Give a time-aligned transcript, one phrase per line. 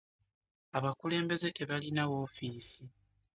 [0.77, 2.83] Abakulembeze tebalina woofiisi.